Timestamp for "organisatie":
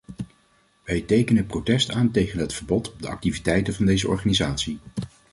4.07-4.79